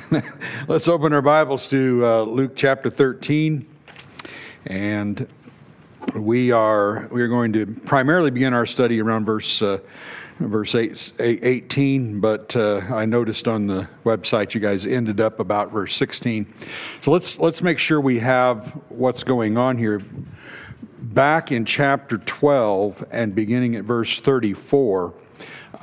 [0.68, 3.66] Let's open our Bibles to uh, Luke chapter 13.
[4.66, 5.28] And
[6.14, 9.78] we are we are going to primarily begin our study around verse uh,
[10.38, 15.72] verse eight, 18, but uh, I noticed on the website you guys ended up about
[15.72, 16.52] verse 16.
[17.02, 20.02] So let's let's make sure we have what's going on here.
[21.00, 25.12] Back in chapter 12 and beginning at verse 34,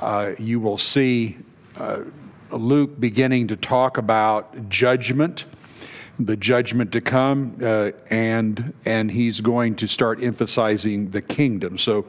[0.00, 1.38] uh, you will see
[1.76, 2.00] uh,
[2.52, 5.46] Luke beginning to talk about judgment,
[6.18, 11.78] the judgment to come, uh, and and he's going to start emphasizing the kingdom.
[11.78, 12.06] So,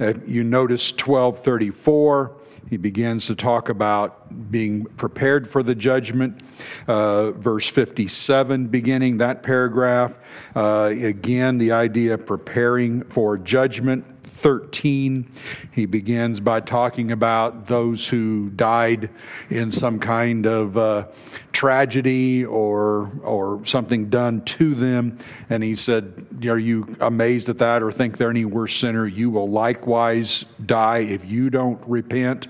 [0.00, 2.36] uh, you notice twelve thirty four.
[2.70, 6.42] He begins to talk about being prepared for the judgment.
[6.88, 10.14] Uh, verse 57, beginning that paragraph.
[10.56, 14.06] Uh, again, the idea of preparing for judgment.
[14.44, 15.26] 13,
[15.72, 19.08] he begins by talking about those who died
[19.48, 21.06] in some kind of uh,
[21.52, 25.16] tragedy or, or something done to them.
[25.48, 29.06] And he said, Are you amazed at that or think they're any worse sinner?
[29.06, 32.48] You will likewise die if you don't repent.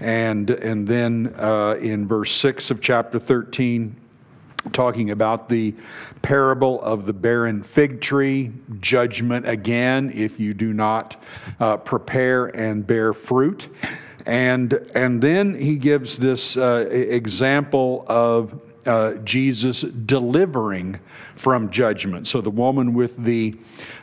[0.00, 3.96] And, and then uh, in verse 6 of chapter 13,
[4.72, 5.74] talking about the
[6.22, 11.16] parable of the barren fig tree, judgment again if you do not
[11.58, 13.68] uh, prepare and bear fruit.
[14.24, 20.98] And, and then he gives this uh, example of uh, Jesus delivering
[21.36, 22.26] from judgment.
[22.28, 23.54] So the woman with the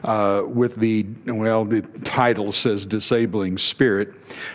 [0.04, 4.14] uh, with the well, the title says disabling spirit,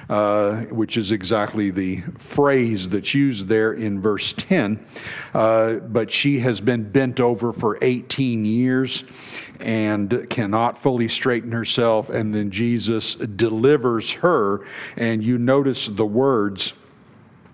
[0.09, 4.85] uh, which is exactly the phrase that's used there in verse ten.
[5.33, 9.05] Uh, but she has been bent over for 18 years
[9.61, 14.67] and cannot fully straighten herself, and then Jesus delivers her.
[14.97, 16.73] And you notice the words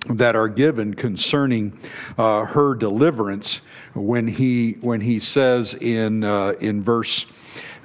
[0.09, 1.79] that are given concerning
[2.17, 3.61] uh, her deliverance
[3.95, 7.27] when he when he says in uh, in verse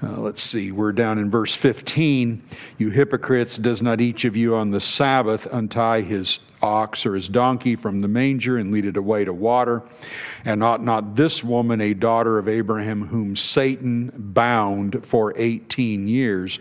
[0.01, 2.41] uh, let's see we're down in verse 15
[2.77, 7.27] you hypocrites does not each of you on the sabbath untie his ox or his
[7.27, 9.83] donkey from the manger and lead it away to water?
[10.45, 16.59] And ought not this woman a daughter of abraham whom satan bound for 18 years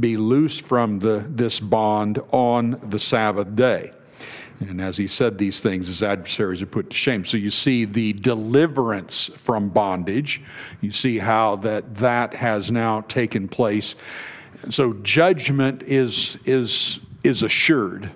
[0.00, 3.92] be loosed from the this bond on the sabbath day
[4.60, 7.24] and as he said these things, his adversaries are put to shame.
[7.24, 10.42] So you see the deliverance from bondage.
[10.80, 13.96] You see how that that has now taken place.
[14.70, 18.10] So judgment is is is assured.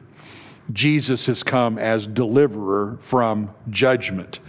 [0.73, 4.41] Jesus has come as deliverer from judgment.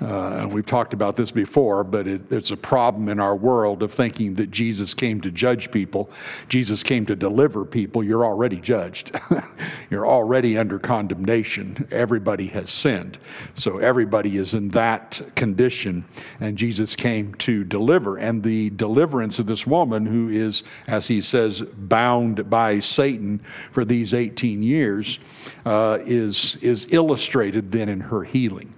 [0.00, 3.92] Uh, we've talked about this before, but it, it's a problem in our world of
[3.92, 6.10] thinking that Jesus came to judge people.
[6.48, 8.02] Jesus came to deliver people.
[8.02, 9.12] You're already judged.
[9.90, 11.86] You're already under condemnation.
[11.90, 13.18] Everybody has sinned.
[13.54, 16.06] So everybody is in that condition.
[16.40, 18.16] And Jesus came to deliver.
[18.16, 23.40] And the deliverance of this woman, who is, as he says, bound by Satan
[23.70, 25.18] for these 18 years,
[25.66, 28.72] uh, is, is illustrated then in her healing.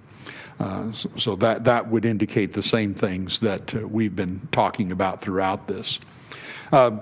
[0.59, 5.21] Uh, so, that, that would indicate the same things that uh, we've been talking about
[5.21, 5.99] throughout this.
[6.71, 6.99] Uh,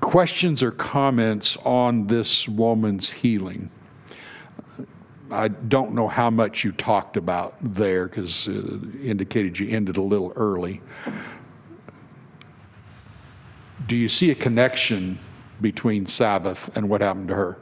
[0.00, 3.70] questions or comments on this woman's healing?
[5.30, 10.02] I don't know how much you talked about there because uh, indicated you ended a
[10.02, 10.80] little early.
[13.88, 15.18] Do you see a connection
[15.60, 17.58] between Sabbath and what happened to her?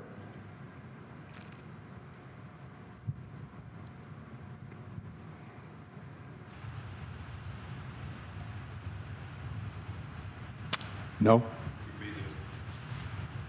[11.23, 11.41] No?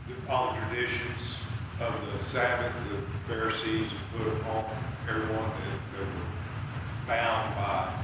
[0.07, 1.37] The, all traditions
[1.79, 4.65] of the Sabbath, the Pharisees put upon
[5.09, 8.02] everyone that, that were bound by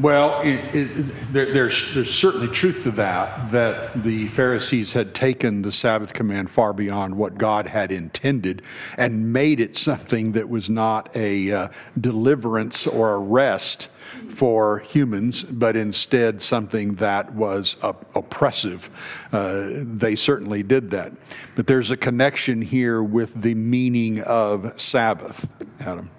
[0.00, 5.62] Well, it, it, there, there's, there's certainly truth to that, that the Pharisees had taken
[5.62, 8.62] the Sabbath command far beyond what God had intended
[8.96, 11.68] and made it something that was not a uh,
[12.00, 13.88] deliverance or a rest
[14.30, 18.90] for humans, but instead something that was oppressive.
[19.32, 21.12] Uh, they certainly did that.
[21.54, 25.48] But there's a connection here with the meaning of Sabbath,
[25.80, 26.10] Adam.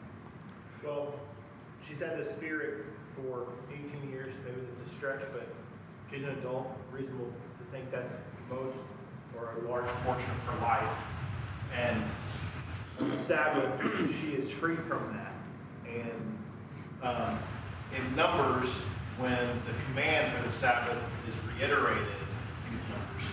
[0.83, 1.13] Well,
[1.85, 2.85] she's had this spirit
[3.15, 4.33] for 18 years.
[4.45, 5.47] Maybe it's a stretch, but
[6.11, 6.67] she's an adult.
[6.91, 8.13] Reasonable to think that's
[8.49, 8.77] most
[9.37, 10.97] or a large portion of her life.
[11.75, 12.03] And
[12.99, 13.79] on the Sabbath,
[14.21, 15.33] she is free from that.
[15.87, 16.37] And
[17.03, 17.39] um,
[17.95, 18.81] in Numbers,
[19.19, 20.97] when the command for the Sabbath
[21.27, 22.07] is reiterated,
[22.89, 23.29] Numbers,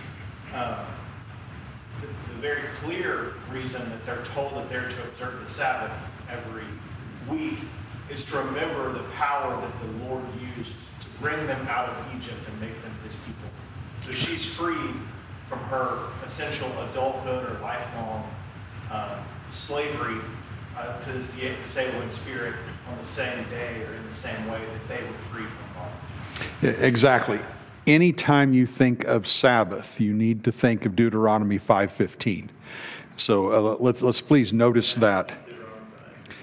[0.53, 0.85] uh,
[1.99, 5.91] the, the very clear reason that they're told that they're to observe the Sabbath
[6.29, 6.65] every
[7.27, 7.57] week
[8.11, 10.23] is to remember the power that the Lord
[10.59, 13.49] used to bring them out of Egypt and make them his people.
[14.05, 14.91] So she's free
[15.49, 18.31] from her essential adulthood or lifelong
[18.91, 20.21] uh, slavery
[20.77, 21.27] uh, to this
[21.63, 22.55] disabling spirit
[22.89, 25.65] on the same day or in the same way that they were free from
[26.61, 26.79] bondage.
[26.81, 27.39] Exactly.
[27.85, 32.49] Anytime you think of Sabbath, you need to think of Deuteronomy 5:15.
[33.15, 35.31] So uh, let's let's please notice that.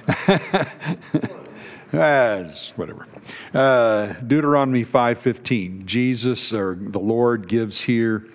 [1.93, 3.07] As whatever.
[3.53, 5.85] Uh, Deuteronomy 5:15.
[5.85, 8.27] Jesus or the Lord gives here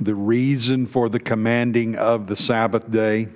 [0.00, 3.28] the reason for the commanding of the Sabbath day.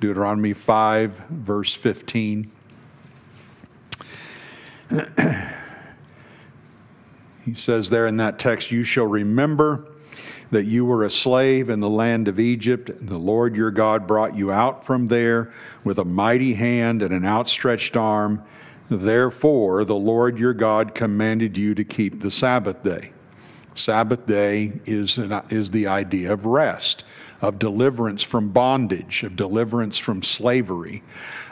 [0.00, 2.50] Deuteronomy 5 verse 15.
[7.44, 9.86] he says there in that text, You shall remember
[10.50, 14.06] that you were a slave in the land of Egypt, and the Lord your God
[14.06, 15.52] brought you out from there
[15.82, 18.42] with a mighty hand and an outstretched arm.
[18.88, 23.10] Therefore, the Lord your God commanded you to keep the Sabbath day.
[23.74, 27.04] Sabbath day is, an, is the idea of rest,
[27.40, 31.02] of deliverance from bondage, of deliverance from slavery.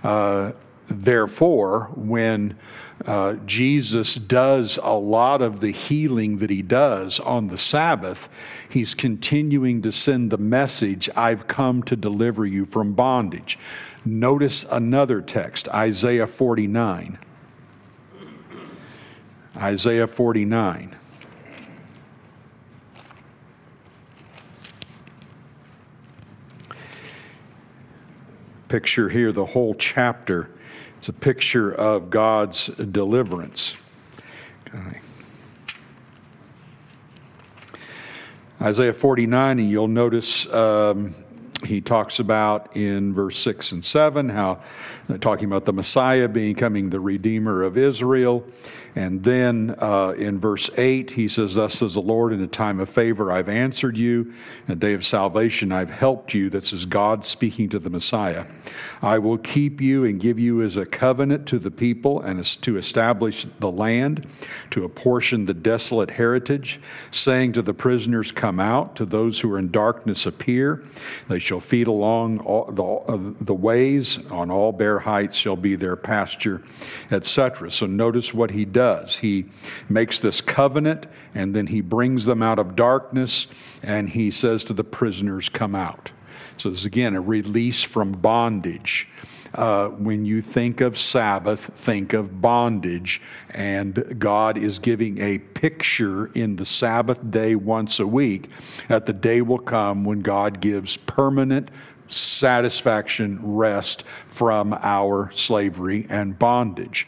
[0.03, 0.53] Uh,
[0.89, 2.57] therefore, when
[3.07, 8.29] uh, Jesus does a lot of the healing that he does on the Sabbath,
[8.69, 13.59] he's continuing to send the message I've come to deliver you from bondage.
[14.05, 17.19] Notice another text, Isaiah 49.
[19.57, 20.97] Isaiah 49.
[28.75, 30.51] Picture here the whole chapter
[30.99, 33.77] it's a picture of God's deliverance.
[34.67, 34.99] Okay.
[38.61, 41.15] Isaiah 49, and you'll notice um,
[41.67, 44.63] he talks about in verse 6 and 7 how
[45.09, 48.45] uh, talking about the Messiah becoming the Redeemer of Israel.
[48.97, 52.79] And then uh, in verse 8, he says, Thus says the Lord, in a time
[52.79, 54.33] of favor I've answered you,
[54.69, 56.49] in a day of salvation I've helped you.
[56.49, 58.47] This is God speaking to the Messiah.
[59.03, 62.77] I will keep you and give you as a covenant to the people and to
[62.77, 64.29] establish the land,
[64.71, 69.59] to apportion the desolate heritage, saying to the prisoners, Come out, to those who are
[69.59, 70.85] in darkness appear.
[71.29, 75.77] They shall feed along all the, uh, the ways, on all bare heights shall be
[75.77, 76.63] their pasture,
[77.11, 77.71] etc.
[77.71, 79.19] So notice what he does.
[79.19, 79.47] He
[79.89, 83.47] makes this covenant and then he brings them out of darkness
[83.83, 86.11] and he says to the prisoners, Come out.
[86.57, 89.09] So, this is again a release from bondage.
[89.55, 93.23] Uh, when you think of Sabbath, think of bondage.
[93.51, 98.51] And God is giving a picture in the Sabbath day once a week
[98.89, 101.71] that the day will come when God gives permanent
[102.09, 107.07] satisfaction, rest from our slavery and bondage.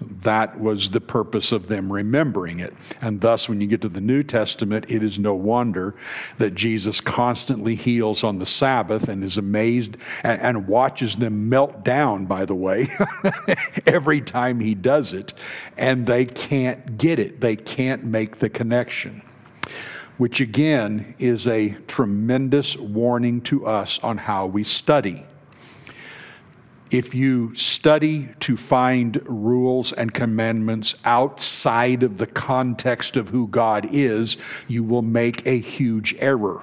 [0.00, 2.74] That was the purpose of them remembering it.
[3.00, 5.94] And thus, when you get to the New Testament, it is no wonder
[6.38, 11.84] that Jesus constantly heals on the Sabbath and is amazed and, and watches them melt
[11.84, 12.88] down, by the way,
[13.86, 15.34] every time he does it.
[15.76, 19.22] And they can't get it, they can't make the connection
[20.16, 25.24] which again is a tremendous warning to us on how we study
[26.90, 33.88] if you study to find rules and commandments outside of the context of who God
[33.92, 34.36] is,
[34.66, 36.62] you will make a huge error.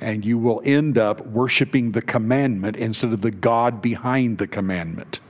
[0.00, 5.20] And you will end up worshiping the commandment instead of the God behind the commandment.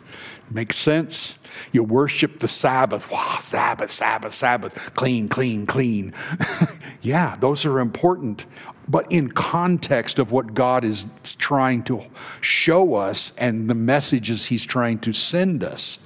[0.51, 1.39] Makes sense?
[1.73, 3.11] You worship the Sabbath.
[3.11, 4.75] Wow, Sabbath, Sabbath, Sabbath.
[4.95, 6.15] Clean, clean, clean.
[7.03, 8.47] yeah, those are important
[8.89, 11.07] but in context of what God is
[11.39, 12.03] trying to
[12.41, 15.99] show us and the messages He's trying to send us.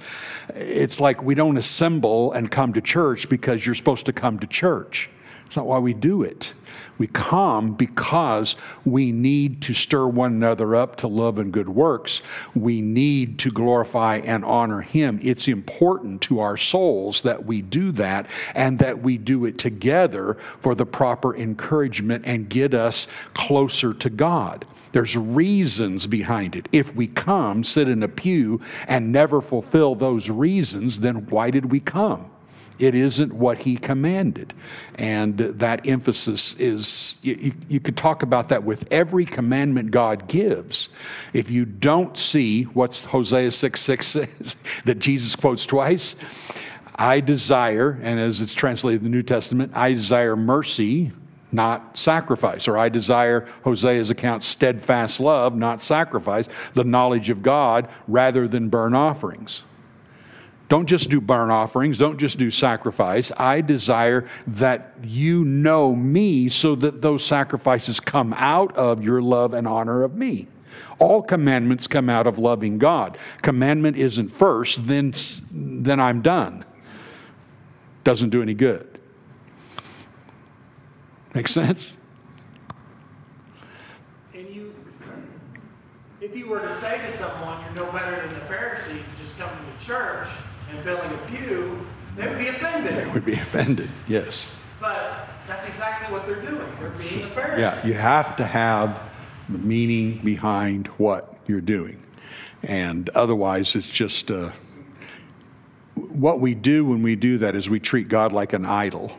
[0.55, 4.47] It's like we don't assemble and come to church because you're supposed to come to
[4.47, 5.09] church.
[5.45, 6.53] It's not why we do it.
[6.97, 12.21] We come because we need to stir one another up to love and good works.
[12.55, 15.19] We need to glorify and honor Him.
[15.21, 20.37] It's important to our souls that we do that and that we do it together
[20.59, 24.65] for the proper encouragement and get us closer to God.
[24.91, 26.69] There's reasons behind it.
[26.71, 31.71] If we come, sit in a pew, and never fulfill those reasons, then why did
[31.71, 32.29] we come?
[32.83, 34.53] It isn't what he commanded.
[34.95, 40.89] And that emphasis is, you, you, could talk about that with every commandment God gives.
[41.31, 46.17] If you don't see what's Hosea 6 6 says, that Jesus quotes twice,
[46.95, 51.13] I desire, and as it's translated in the New Testament, I desire mercy,
[51.53, 52.67] not sacrifice.
[52.67, 58.67] Or I desire, Hosea's account, steadfast love, not sacrifice, the knowledge of God rather than
[58.67, 59.63] burn offerings.
[60.73, 63.31] Don't just do burnt offerings, don't just do sacrifice.
[63.37, 69.53] I desire that you know me so that those sacrifices come out of your love
[69.53, 70.47] and honor of me.
[70.97, 73.19] All commandments come out of loving God.
[73.43, 75.13] Commandment isn't first, then,
[75.51, 76.65] then I'm done.
[78.03, 78.97] Doesn't do any good.
[81.35, 81.99] Make sense?
[84.33, 84.73] And you,
[86.19, 89.59] if you were to say to someone, you're no better than the Pharisees, just coming
[89.71, 90.29] to church
[90.73, 92.95] and filling a pew, they would be offended.
[92.95, 94.53] They would be offended, yes.
[94.79, 96.67] But that's exactly what they're doing.
[96.79, 97.59] They're being the Pharisees.
[97.59, 99.01] Yeah, you have to have
[99.49, 102.01] the meaning behind what you're doing.
[102.63, 104.51] And otherwise, it's just uh,
[105.95, 109.11] what we do when we do that is we treat God like an idol.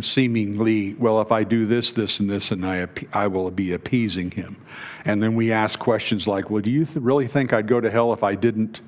[0.00, 4.32] Seemingly, well, if I do this, this, and this, and I, I will be appeasing
[4.32, 4.56] him.
[5.04, 7.88] And then we ask questions like, well, do you th- really think I'd go to
[7.90, 8.80] hell if I didn't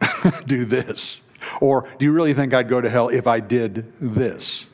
[0.46, 1.22] do this?
[1.60, 4.68] Or do you really think I'd go to hell if I did this?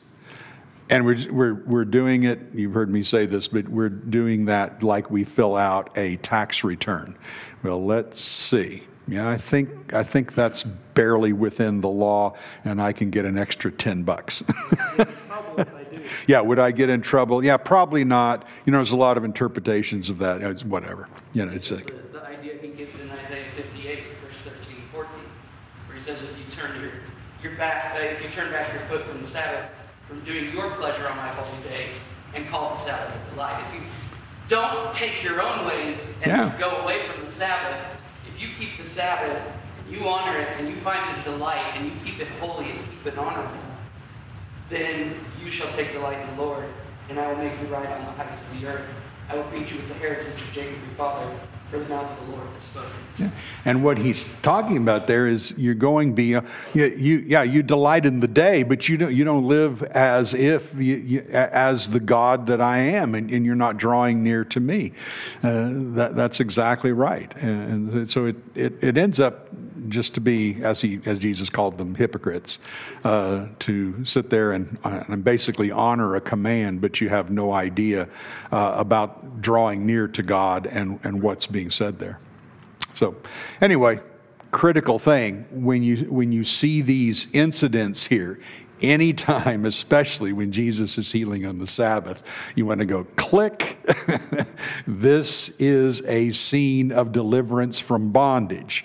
[0.91, 4.83] And we're, we're, we're doing it, you've heard me say this, but we're doing that
[4.83, 7.17] like we fill out a tax return.
[7.63, 8.83] Well, let's see.
[9.07, 13.37] Yeah, I think, I think that's barely within the law, and I can get an
[13.37, 14.43] extra 10 bucks.
[16.27, 17.45] yeah, would I get in trouble?
[17.45, 18.47] Yeah, probably not.
[18.65, 20.43] You know, there's a lot of interpretations of that.
[20.43, 21.09] It's whatever.
[21.35, 21.87] You know, it's like.
[21.87, 25.11] The, the idea he gives in Isaiah 58, verse 13 and 14,
[25.87, 26.91] where he says, if you turn your,
[27.43, 29.71] your back, uh, if you turn back your foot from the Sabbath,
[30.07, 31.89] from doing your pleasure on my holy day
[32.35, 33.65] and call the Sabbath a delight.
[33.69, 33.81] If you
[34.49, 36.55] don't take your own ways and yeah.
[36.59, 37.81] go away from the Sabbath,
[38.31, 39.43] if you keep the Sabbath,
[39.91, 42.81] you honor it, and you find it a delight, and you keep it holy and
[42.91, 43.59] keep it honorable,
[44.71, 46.65] then you shall take delight in the Lord,
[47.09, 48.89] and I will make you ride on the heights of the earth.
[49.29, 51.35] I will feed you with the heritage of Jacob your father,
[51.71, 52.91] for the mouth of the Lord has spoken.
[53.19, 53.31] Yeah.
[53.65, 58.07] And what he's talking about there is you're going beyond, you, you, yeah, you delight
[58.07, 62.01] in the day, but you don't, you don't live as if, you, you, as the
[62.01, 64.93] God that I am, and, and you're not drawing near to me.
[65.43, 67.35] Uh, that, that's exactly right.
[67.37, 69.49] And, and so it, it, it ends up
[69.89, 72.59] just to be, as he, as Jesus called them, hypocrites,
[73.05, 77.53] uh, to sit there and, uh, and basically honor a command, but you have no
[77.53, 78.09] idea
[78.53, 82.19] uh, about drawing near to God and, and what's being said there.
[82.95, 83.17] So,
[83.61, 84.01] anyway,
[84.55, 88.39] critical thing when you when you see these incidents here
[88.83, 92.23] anytime especially when jesus is healing on the sabbath
[92.55, 93.77] you want to go click
[94.87, 98.85] this is a scene of deliverance from bondage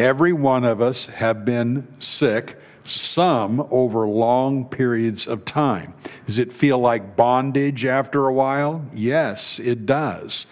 [0.00, 5.92] Every one of us have been sick, some over long periods of time.
[6.24, 8.82] Does it feel like bondage after a while?
[8.94, 10.46] Yes, it does.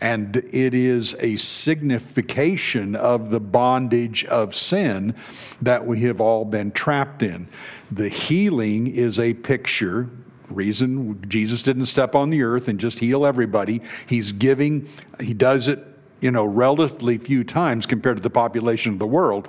[0.00, 5.16] And it is a signification of the bondage of sin
[5.60, 7.48] that we have all been trapped in.
[7.90, 10.10] The healing is a picture
[10.48, 13.82] reason Jesus didn't step on the earth and just heal everybody.
[14.06, 15.91] He's giving, he does it
[16.22, 19.48] you know, relatively few times compared to the population of the world,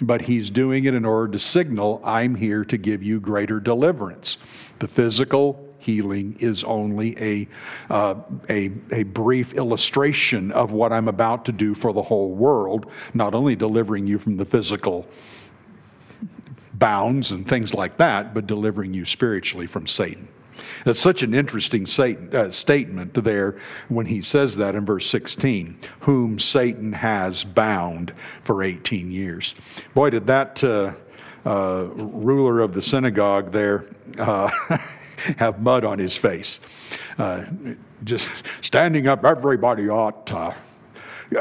[0.00, 4.38] but he's doing it in order to signal, I'm here to give you greater deliverance.
[4.78, 7.48] The physical healing is only a,
[7.92, 8.14] uh,
[8.48, 13.34] a, a brief illustration of what I'm about to do for the whole world, not
[13.34, 15.06] only delivering you from the physical
[16.72, 20.26] bounds and things like that, but delivering you spiritually from Satan.
[20.84, 21.86] That's such an interesting
[22.32, 23.58] uh, statement there
[23.88, 28.12] when he says that in verse 16, whom Satan has bound
[28.44, 29.54] for 18 years.
[29.94, 30.92] Boy, did that uh,
[31.46, 33.84] uh, ruler of the synagogue there
[34.18, 34.50] uh,
[35.38, 36.60] have mud on his face.
[37.18, 37.44] Uh,
[38.02, 38.28] just
[38.60, 40.54] standing up, everybody ought to.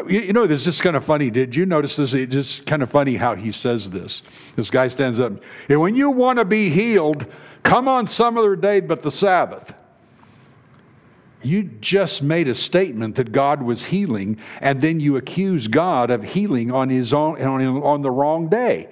[0.07, 1.29] You know, this is kind of funny.
[1.29, 2.13] Did you notice this?
[2.13, 4.23] It's just kind of funny how he says this.
[4.55, 5.33] This guy stands up.
[5.69, 7.27] And when you want to be healed,
[7.63, 9.73] Come on some other day but the Sabbath.
[11.43, 16.23] You just made a statement that God was healing, and then you accuse God of
[16.23, 18.87] healing on his own on, on the wrong day.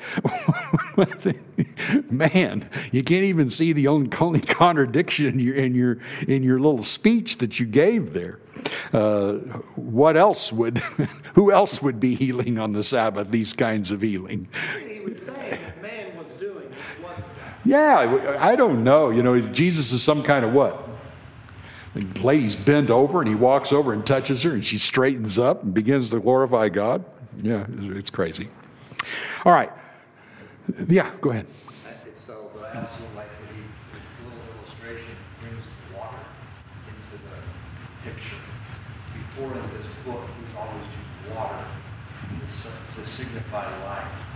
[2.09, 5.97] Man, you can't even see the only contradiction in your in your
[6.27, 8.39] in your little speech that you gave there.
[8.91, 9.33] Uh,
[9.75, 10.77] what else would?
[11.35, 13.31] who else would be healing on the Sabbath?
[13.31, 14.49] These kinds of healing.
[14.85, 14.99] He
[17.65, 19.09] yeah, I don't know.
[19.09, 20.87] You know, Jesus is some kind of what?
[21.93, 25.63] The lady's bent over and he walks over and touches her and she straightens up
[25.63, 27.03] and begins to glorify God.
[27.41, 28.49] Yeah, it's crazy.
[29.45, 29.71] All right.
[30.87, 31.47] Yeah, go ahead.
[32.13, 33.27] So, but I also like
[33.91, 35.65] this little illustration brings
[38.03, 38.35] picture.
[39.29, 41.65] Before in this book, he's always used water
[42.39, 44.30] to, to signify life.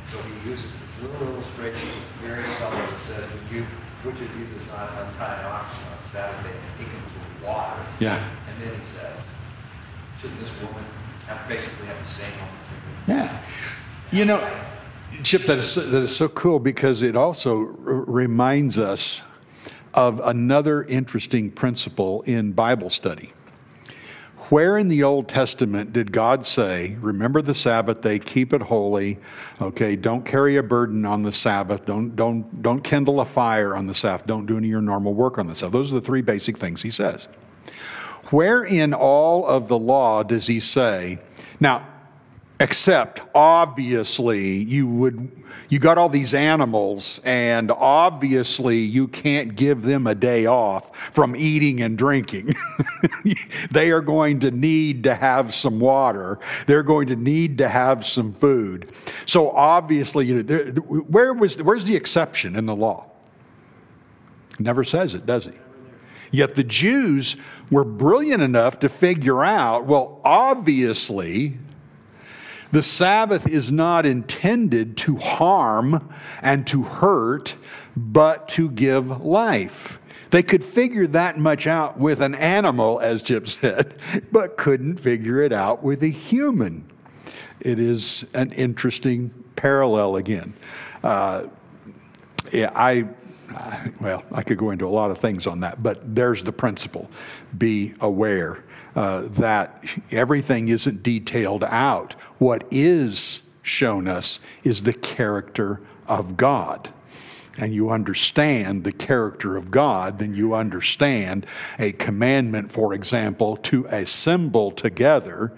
[0.00, 3.66] And so he uses this little illustration that's very subtle that says, when you,
[4.02, 7.84] which of you does not untie an ox on Saturday and take him to water?
[8.00, 8.26] Yeah.
[8.48, 9.28] And then he says,
[10.20, 10.84] shouldn't this woman
[11.26, 12.96] have basically have the same opportunity?
[13.08, 13.42] Yeah.
[14.10, 14.60] You know,
[15.22, 19.22] Chip, that is, that is so cool because it also r- reminds us
[19.92, 23.32] of another interesting principle in Bible study.
[24.50, 29.18] Where in the Old Testament did God say, remember the Sabbath day, keep it holy,
[29.62, 33.86] okay, don't carry a burden on the Sabbath, don't, don't, don't kindle a fire on
[33.86, 35.72] the Sabbath, don't do any of your normal work on the Sabbath?
[35.72, 37.28] Those are the three basic things he says.
[38.30, 41.20] Where in all of the law does he say,
[41.60, 41.86] now,
[42.60, 45.30] except obviously you would
[45.70, 51.34] you got all these animals and obviously you can't give them a day off from
[51.34, 52.54] eating and drinking.
[53.70, 56.38] They are going to need to have some water.
[56.66, 58.90] They're going to need to have some food.
[59.26, 63.06] So obviously you know, where was where's the exception in the law?
[64.58, 65.52] Never says it does he?
[66.30, 67.36] Yet the Jews
[67.70, 71.58] were brilliant enough to figure out well, obviously,
[72.72, 76.12] the Sabbath is not intended to harm
[76.42, 77.56] and to hurt,
[77.96, 79.98] but to give life.
[80.30, 83.94] They could figure that much out with an animal, as Chip said,
[84.32, 86.88] but couldn't figure it out with a human.
[87.60, 90.54] It is an interesting parallel again.
[91.02, 91.48] Uh,
[92.52, 93.06] yeah, I
[94.00, 97.10] well, I could go into a lot of things on that, but there's the principle.
[97.58, 98.62] Be aware
[98.96, 102.14] uh, that everything isn't detailed out.
[102.38, 106.92] What is shown us is the character of God
[107.58, 111.46] and you understand the character of God, then you understand
[111.78, 115.52] a commandment, for example, to assemble together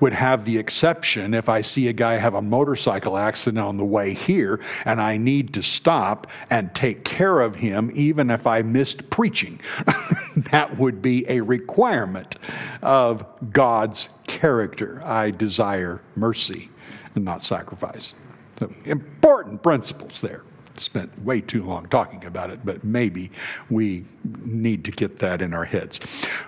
[0.00, 3.84] would have the exception if I see a guy have a motorcycle accident on the
[3.84, 8.62] way here and I need to stop and take care of him, even if I
[8.62, 9.60] missed preaching.
[10.50, 12.34] that would be a requirement
[12.82, 15.00] of God's character.
[15.04, 16.70] I desire mercy
[17.14, 18.14] and not sacrifice.
[18.58, 20.42] So, important principles there
[20.82, 23.30] spent way too long talking about it, but maybe
[23.70, 24.04] we
[24.44, 26.00] need to get that in our heads.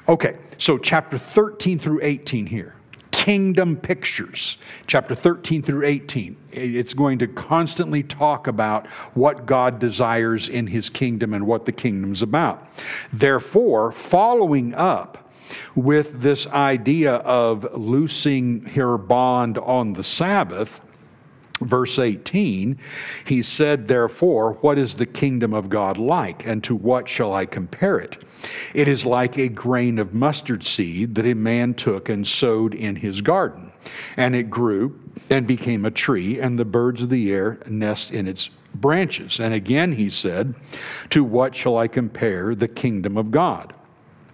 [0.08, 2.74] Okay, so chapter 13 through 18 here.
[3.10, 6.36] Kingdom pictures, chapter 13 through 18.
[6.52, 11.72] It's going to constantly talk about what God desires in his kingdom and what the
[11.72, 12.68] kingdom's about.
[13.12, 15.32] Therefore, following up
[15.74, 20.80] with this idea of loosing her bond on the Sabbath,
[21.60, 22.78] verse 18,
[23.24, 27.46] he said, Therefore, what is the kingdom of God like, and to what shall I
[27.46, 28.24] compare it?
[28.74, 32.96] It is like a grain of mustard seed that a man took and sowed in
[32.96, 33.72] his garden.
[34.16, 34.98] And it grew
[35.30, 39.38] and became a tree, and the birds of the air nest in its branches.
[39.38, 40.54] And again he said,
[41.10, 43.72] To what shall I compare the kingdom of God?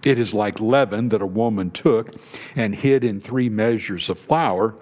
[0.03, 2.15] It is like leaven that a woman took
[2.55, 4.73] and hid in three measures of flour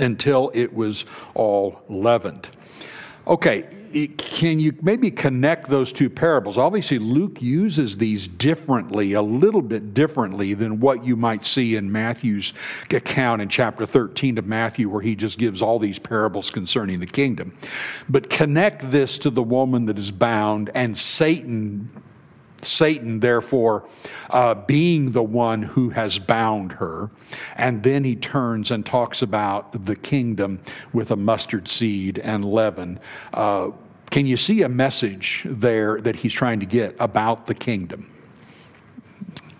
[0.00, 1.04] until it was
[1.34, 2.48] all leavened.
[3.26, 3.66] Okay,
[4.18, 6.58] can you maybe connect those two parables?
[6.58, 11.90] Obviously, Luke uses these differently, a little bit differently than what you might see in
[11.90, 12.52] Matthew's
[12.92, 17.06] account in chapter 13 of Matthew, where he just gives all these parables concerning the
[17.06, 17.56] kingdom.
[18.08, 21.90] But connect this to the woman that is bound and Satan
[22.66, 23.88] Satan, therefore,
[24.30, 27.10] uh, being the one who has bound her.
[27.56, 30.60] And then he turns and talks about the kingdom
[30.92, 33.00] with a mustard seed and leaven.
[33.32, 33.70] Uh,
[34.10, 38.10] can you see a message there that he's trying to get about the kingdom?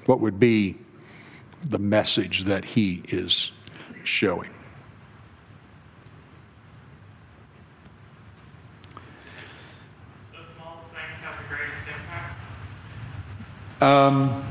[0.06, 0.76] What would be
[1.62, 3.52] the message that he is
[4.04, 4.50] showing?
[13.80, 14.44] Um,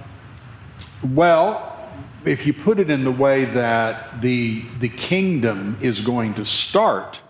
[1.13, 1.89] well,
[2.25, 7.21] if you put it in the way that the, the kingdom is going to start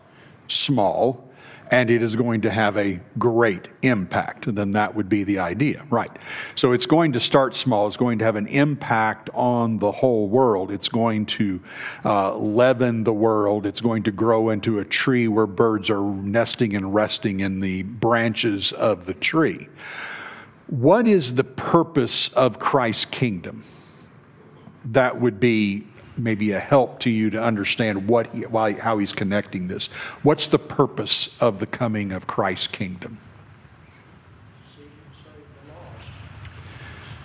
[0.47, 1.29] small
[1.71, 5.83] and it is going to have a great impact, then that would be the idea,
[5.89, 6.11] right?
[6.53, 10.27] So it's going to start small, it's going to have an impact on the whole
[10.27, 11.59] world, it's going to
[12.03, 16.75] uh, leaven the world, it's going to grow into a tree where birds are nesting
[16.75, 19.67] and resting in the branches of the tree.
[20.67, 23.63] What is the purpose of Christ's kingdom?
[24.85, 29.13] That would be maybe a help to you to understand what he, why, how he's
[29.13, 29.87] connecting this.
[30.23, 33.19] What's the purpose of the coming of Christ's kingdom?
[34.75, 35.43] Seek and save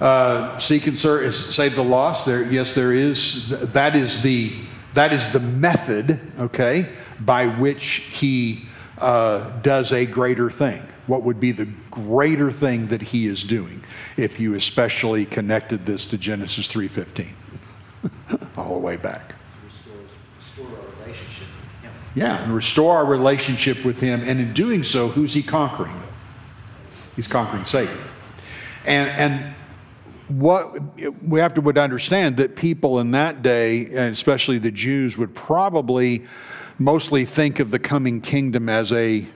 [0.00, 0.55] the lost.
[0.55, 2.26] Uh, seek and serve, save the lost.
[2.26, 3.48] There, yes, there is.
[3.48, 4.55] That is the
[4.92, 6.88] that is the method, okay,
[7.20, 8.66] by which he
[8.98, 10.83] uh, does a greater thing.
[11.11, 13.83] What would be the greater thing that he is doing?
[14.16, 17.35] If you especially connected this to Genesis three fifteen,
[18.57, 19.35] all the way back.
[19.64, 19.94] Restore,
[20.38, 21.92] restore our relationship with him.
[22.14, 24.20] Yeah, and restore our relationship with Him.
[24.23, 26.01] And in doing so, who's He conquering?
[27.16, 27.99] He's conquering Satan.
[28.85, 29.55] And, and
[30.29, 30.77] what
[31.25, 35.35] we have to would understand that people in that day, and especially the Jews, would
[35.35, 36.25] probably
[36.79, 39.27] mostly think of the coming kingdom as a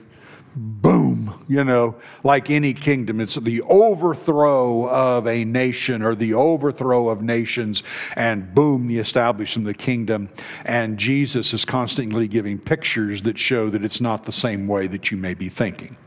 [0.55, 3.19] boom, you know, like any kingdom.
[3.19, 7.83] It's the overthrow of a nation or the overthrow of nations,
[8.15, 10.29] and boom, the establishment of the kingdom.
[10.63, 15.11] And Jesus is constantly giving pictures that show that it's not the same way that
[15.11, 15.97] you may be thinking.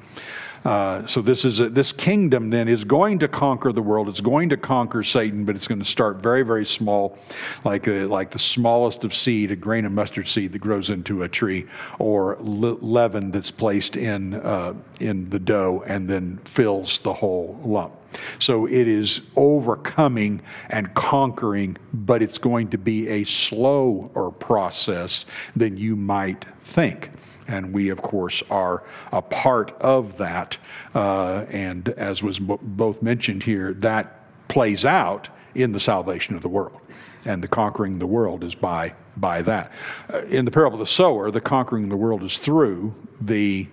[0.69, 4.07] Uh, so this is a, this kingdom then is going to conquer the world.
[4.07, 7.17] It's going to conquer Satan, but it's going to start very very small,
[7.65, 11.23] like a, like the smallest of seed, a grain of mustard seed that grows into
[11.23, 11.67] a tree,
[11.99, 17.59] or le- leaven that's placed in uh, in the dough and then fills the whole
[17.65, 17.95] lump.
[18.39, 25.25] So it is overcoming and conquering, but it's going to be a slower process
[25.57, 27.11] than you might think.
[27.49, 30.59] And we, of course, are a part of that.
[30.95, 36.43] Uh, and as was bo- both mentioned here, that plays out in the salvation of
[36.43, 36.81] the world.
[37.25, 39.73] And the conquering the world is by, by that.
[40.13, 43.67] Uh, in the parable of the sower, the conquering of the world is through the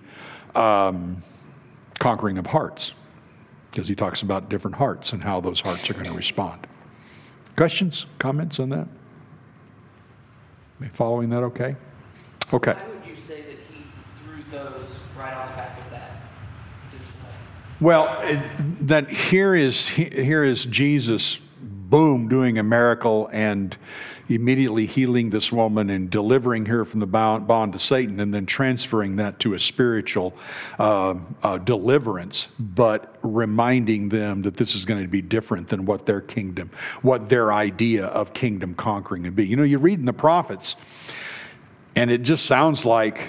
[0.54, 1.22] um,
[1.98, 2.92] conquering of hearts,
[3.70, 6.66] because he talks about different hearts and how those hearts are going to respond.
[7.56, 8.88] Questions, comments on that?
[10.92, 11.76] Following that okay?
[12.52, 12.72] Okay.
[12.72, 13.55] Why would you say that
[14.56, 14.88] those
[15.18, 16.20] right on the back of that
[16.90, 17.28] display?
[17.80, 18.22] Well,
[18.82, 23.76] that here is here is Jesus, boom, doing a miracle and
[24.28, 28.46] immediately healing this woman and delivering her from the bond, bond to Satan, and then
[28.46, 30.34] transferring that to a spiritual
[30.78, 36.06] uh, uh, deliverance, but reminding them that this is going to be different than what
[36.06, 36.70] their kingdom,
[37.02, 39.46] what their idea of kingdom conquering would be.
[39.46, 40.76] You know, you read in the prophets,
[41.94, 43.20] and it just sounds like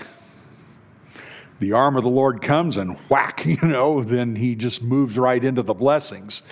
[1.60, 5.44] the arm of the Lord comes and whack, you know, then he just moves right
[5.44, 6.44] into the blessings.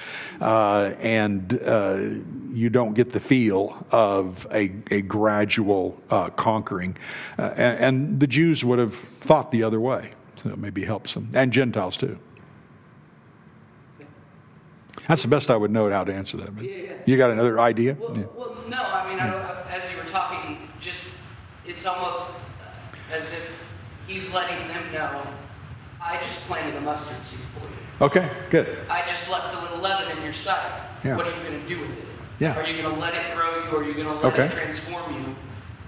[0.41, 1.97] Uh, and uh,
[2.53, 6.97] you don't get the feel of a, a gradual uh, conquering.
[7.37, 10.11] Uh, and, and the Jews would have thought the other way.
[10.43, 12.19] So it maybe helps them, and Gentiles too.
[15.07, 16.55] That's the best I would know how to answer that.
[16.55, 16.93] But Yeah, yeah.
[17.05, 17.95] You got another idea?
[17.99, 18.23] Well, Yeah.
[18.35, 21.15] well no, I mean, I, as you were talking, just
[21.65, 22.31] it's almost
[23.11, 23.64] as if
[24.07, 25.21] he's letting them know,
[26.01, 27.75] I just planted a mustard seed for you.
[28.01, 28.77] Okay, good.
[28.89, 30.81] I just left a little leaven in your sight.
[31.03, 31.15] Yeah.
[31.15, 32.05] What are you going to do with it?
[32.39, 32.55] Yeah.
[32.57, 34.45] Are you going to let it grow you, or are you going to let Okay.
[34.45, 35.35] it transform you?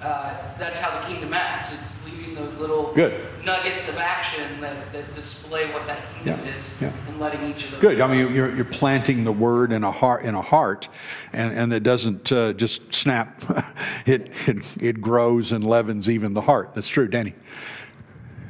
[0.02, 1.74] Uh, that's how the kingdom acts.
[1.74, 3.26] It's leaving those little Good.
[3.44, 6.92] nuggets of action that, that display what that kingdom Yeah, is, yeah.
[7.08, 7.80] and letting each of them.
[7.82, 8.00] Good.
[8.00, 10.88] I mean, you're, you're planting the word in a heart, in a heart,
[11.34, 13.44] and, and it doesn't uh, just snap.
[14.06, 16.74] it, it it grows and leavens even the heart.
[16.76, 17.34] That's true, Danny.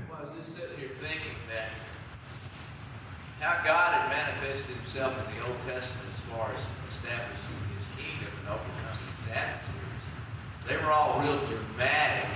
[0.09, 1.69] Well, I was just sitting here thinking that
[3.39, 6.59] how God had manifested himself in the Old Testament as far as
[6.91, 10.05] establishing his kingdom and overcoming his adversaries.
[10.67, 12.29] They were all real dramatic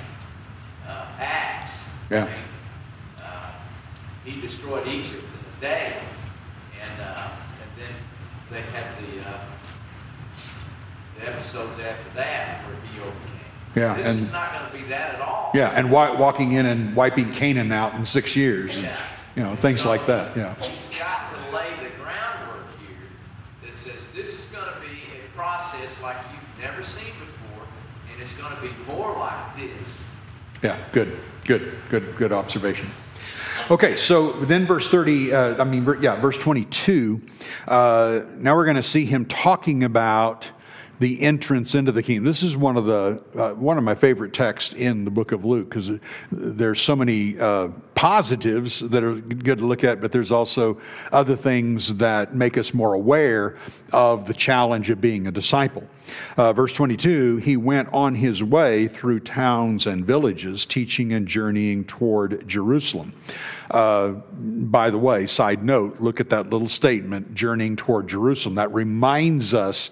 [0.88, 1.84] uh, acts.
[2.10, 2.24] Yeah.
[2.24, 2.36] I mean,
[3.22, 3.52] uh,
[4.26, 5.98] he destroyed Egypt in a day,
[6.82, 7.94] and, uh, and then
[8.50, 9.40] they had the, uh,
[11.20, 13.28] the episodes after that where he overcame.
[13.76, 15.52] Yeah, This and- is not going to be that at all.
[15.54, 18.98] Yeah, and wa- walking in and wiping Canaan out in six years, and, Yeah.
[19.36, 20.36] you know, things like that.
[20.38, 20.56] Yeah.
[20.62, 22.98] He's got to lay the groundwork here
[23.64, 27.14] that says this is going to be a process like you've never seen
[28.22, 30.04] it's going to be more like this.
[30.62, 32.90] Yeah, good, good, good, good observation.
[33.70, 37.22] Okay, so then verse 30, uh, I mean, yeah, verse 22,
[37.68, 40.46] uh, now we're going to see him talking about
[41.02, 42.26] the entrance into the kingdom.
[42.26, 45.44] This is one of the uh, one of my favorite texts in the book of
[45.44, 45.90] Luke because
[46.32, 50.80] there's so many uh, positives that are good to look at, but there's also
[51.12, 53.58] other things that make us more aware
[53.92, 55.84] of the challenge of being a disciple.
[56.38, 61.84] Uh, verse 22 He went on his way through towns and villages, teaching and journeying
[61.86, 63.12] toward Jerusalem.
[63.72, 68.54] Uh, by the way, side note, look at that little statement, journeying toward Jerusalem.
[68.54, 69.90] That reminds us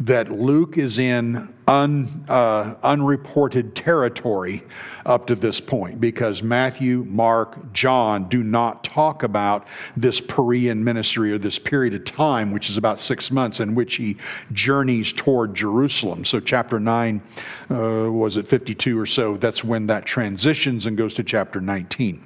[0.00, 4.62] that Luke is in un, uh, unreported territory
[5.06, 11.32] up to this point because Matthew, Mark, John do not talk about this Perean ministry
[11.32, 14.16] or this period of time, which is about six months, in which he
[14.52, 16.24] journeys toward Jerusalem.
[16.24, 17.22] So, chapter 9,
[17.70, 17.74] uh,
[18.10, 19.36] was it 52 or so?
[19.36, 22.22] That's when that transitions and goes to chapter 19.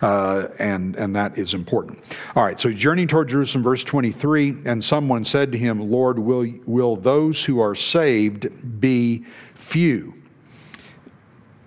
[0.00, 2.00] Uh, and, and that is important.
[2.34, 6.52] All right, so journeying toward Jerusalem, verse 23, and someone said to him, Lord, will,
[6.66, 8.48] will those who are saved
[8.80, 10.14] be few.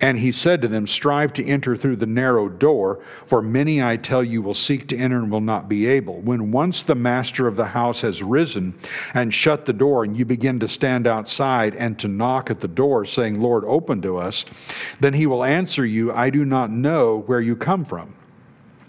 [0.02, 3.98] And he said to them, Strive to enter through the narrow door, for many, I
[3.98, 6.20] tell you, will seek to enter and will not be able.
[6.22, 8.74] When once the master of the house has risen
[9.14, 12.68] and shut the door, and you begin to stand outside and to knock at the
[12.68, 14.44] door, saying, Lord, open to us,
[15.00, 18.16] then he will answer you, I do not know where you come from.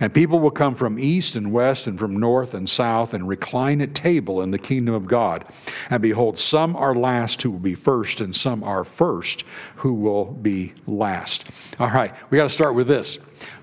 [0.00, 3.80] And people will come from east and west and from north and south and recline
[3.80, 5.44] at table in the kingdom of God.
[5.90, 9.44] And behold, some are last who will be first, and some are first
[9.76, 11.48] who will be last.
[11.78, 13.18] All right, we got to start with this.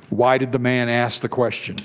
[0.09, 1.77] Why did the man ask the question?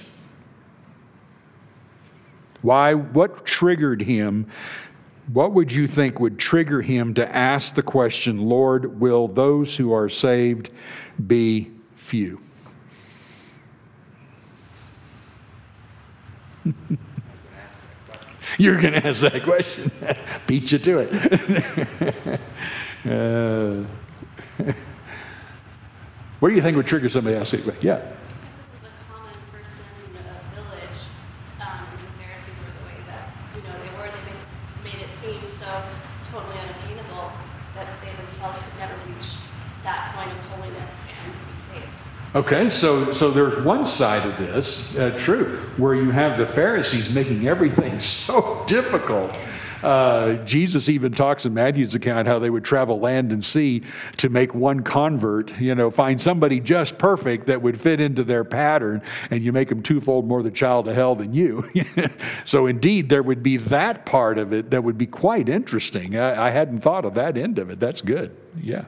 [2.62, 4.46] Why, what triggered him?
[5.33, 9.92] What would you think would trigger him to ask the question, Lord, will those who
[9.92, 10.70] are saved
[11.27, 12.40] be few?
[18.59, 19.90] You're going to ask that question.
[20.46, 22.40] Beat you to it.
[23.07, 23.85] uh,
[26.40, 27.61] what do you think would trigger somebody to ask it?
[27.83, 27.96] Yeah.
[27.96, 30.22] This was a common person in the
[30.55, 31.00] village.
[31.61, 34.09] Um, and the Pharisees were the way that you know they were.
[34.09, 34.40] They made,
[34.85, 35.68] made it seem so
[36.31, 37.33] totally unattainable
[37.74, 39.37] that they themselves could never reach
[39.83, 42.00] that point of holiness and be saved.
[42.34, 47.14] Okay, so so there's one side of this, uh, true, where you have the Pharisees
[47.14, 49.38] making everything so difficult.
[49.84, 53.82] Uh, Jesus even talks in Matthew's account how they would travel land and sea
[54.16, 58.44] to make one convert, you know, find somebody just perfect that would fit into their
[58.44, 61.70] pattern, and you make them twofold more the child of hell than you.
[62.46, 66.16] so, indeed, there would be that part of it that would be quite interesting.
[66.16, 67.78] I, I hadn't thought of that end of it.
[67.78, 68.34] That's good.
[68.58, 68.86] Yeah.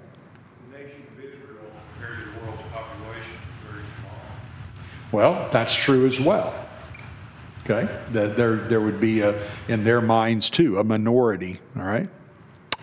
[0.73, 1.59] The nation of Israel
[1.93, 4.19] compared to the world's population is very small.
[5.17, 6.53] Well, that's true as well.
[7.65, 11.59] Okay, that there there would be a, in their minds too a minority.
[11.75, 12.07] All right.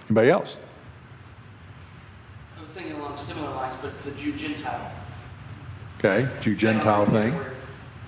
[0.09, 0.57] Anybody else?
[2.57, 4.91] I was thinking along similar lines, but the Jew Gentile.
[5.99, 7.35] Okay, Jew Gentile thing.
[7.35, 7.53] Where,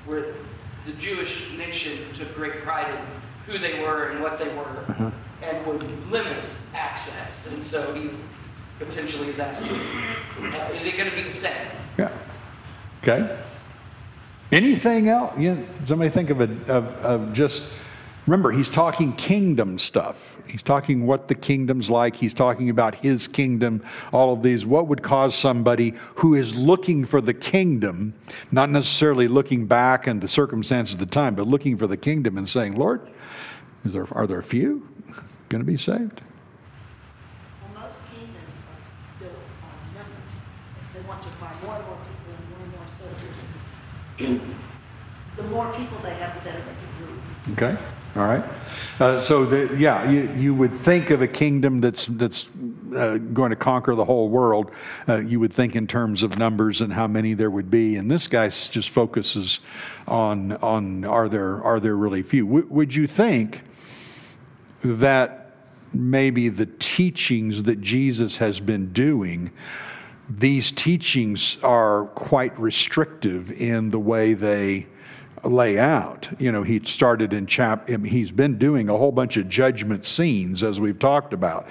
[0.08, 0.34] where
[0.88, 3.06] the Jewish nation took great pride in
[3.46, 5.12] who they were and what they were, Uh-huh.
[5.44, 7.54] and would limit access.
[7.54, 8.10] And so he
[8.80, 11.68] potentially is asking, uh, is it going to be the same?
[12.00, 12.12] Yeah.
[13.04, 13.38] Okay.
[14.52, 15.38] Anything else?
[15.38, 17.72] You know, somebody think of a of, of just.
[18.28, 20.38] Remember, he's talking kingdom stuff.
[20.48, 22.16] He's talking what the kingdom's like.
[22.16, 24.66] He's talking about his kingdom, all of these.
[24.66, 28.16] What would cause somebody who is looking for the kingdom,
[28.52, 32.36] not necessarily looking back and the circumstances of the time, but looking for the kingdom
[32.40, 33.08] and saying, Lord,
[33.86, 34.88] is there, are there a few
[35.50, 36.22] going to be saved?
[37.62, 40.36] Well, most kingdoms are built on numbers.
[40.96, 43.46] They want to find more and more people and more and more soldiers.
[44.18, 47.20] The more people they have, the better they can rule.
[47.54, 47.78] Okay,
[48.16, 48.44] all right.
[49.00, 52.50] Uh, so, the, yeah, you, you would think of a kingdom that's that's
[52.96, 54.72] uh, going to conquer the whole world.
[55.08, 57.98] Uh, you would think in terms of numbers and how many there would be.
[57.98, 59.60] And this guy just focuses
[60.08, 62.46] on on are there are there really few?
[62.46, 63.64] W- would you think
[64.82, 65.58] that
[65.94, 69.52] maybe the teachings that Jesus has been doing?
[70.30, 74.88] These teachings are quite restrictive in the way they
[75.44, 76.28] lay out.
[76.40, 77.88] You know, he started in chap.
[77.88, 81.68] He's been doing a whole bunch of judgment scenes, as we've talked about,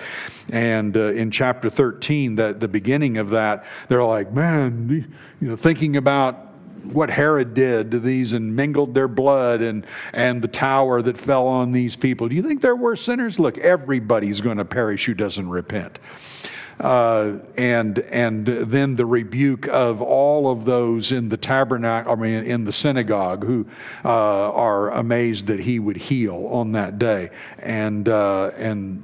[0.52, 5.56] and uh, in chapter thirteen, that the beginning of that, they're like, man, you know,
[5.56, 6.36] thinking about
[6.84, 11.48] what Herod did to these and mingled their blood and and the tower that fell
[11.48, 12.28] on these people.
[12.28, 13.40] Do you think they're sinners?
[13.40, 15.98] Look, everybody's going to perish who doesn't repent
[16.80, 22.44] uh, and and then the rebuke of all of those in the tabernacle, I mean,
[22.44, 23.66] in the synagogue, who
[24.04, 29.02] uh, are amazed that he would heal on that day, and uh, and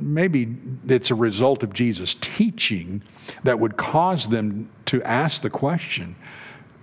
[0.00, 0.56] maybe
[0.88, 3.02] it's a result of Jesus' teaching
[3.44, 6.16] that would cause them to ask the question: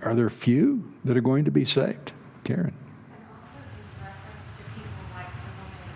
[0.02, 2.12] are there few that are going to be saved?
[2.44, 2.72] Karen.
[3.12, 5.92] And also his reference to people like the woman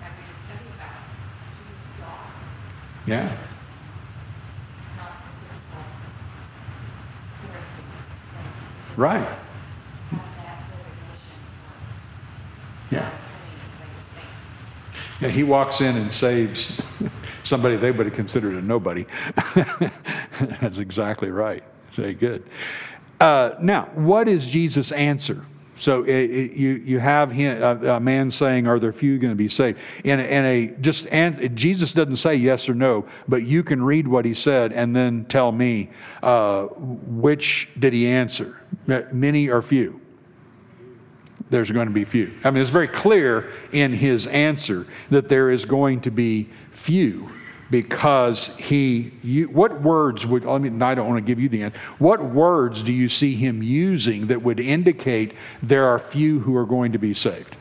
[0.00, 1.04] that we just studied about.
[1.52, 2.32] She's a dog.
[3.06, 3.36] Yeah.
[8.96, 9.38] Right.
[12.90, 13.10] Yeah.
[15.20, 16.80] Yeah, he walks in and saves
[17.44, 19.06] somebody they would have considered a nobody.
[20.60, 21.64] That's exactly right.
[21.92, 22.44] Very good.
[23.20, 25.44] Uh, now, what is Jesus' answer?
[25.84, 29.32] So i i you you have him, a, a man saying, "Are there few going
[29.32, 33.42] to be saved?" And, and a just and Jesus doesn't say yes or no, but
[33.42, 35.90] you can read what he said and then tell me
[36.22, 40.00] uh, which did he answer, many or few
[41.50, 42.32] there's going to be few.
[42.42, 47.28] I mean, it's very clear in his answer that there is going to be few
[47.70, 51.62] because he, you, what words would, I mean, I don't want to give you the
[51.62, 51.78] answer.
[51.98, 56.66] What words do you see him using that would indicate there are few who are
[56.66, 57.56] going to be saved?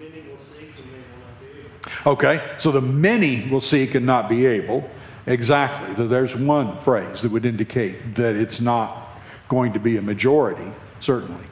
[0.00, 2.12] Many will seek and not be able.
[2.12, 4.88] Okay, so the many will seek and not be able.
[5.26, 5.94] Exactly.
[5.96, 9.08] So there's one phrase that would indicate that it's not
[9.48, 11.44] going to be a majority, certainly.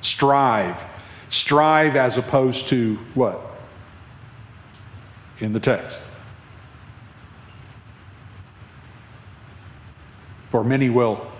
[0.00, 0.84] Strive.
[1.30, 3.47] Strive as opposed to what?
[5.40, 6.00] In the text.
[10.50, 11.30] For many will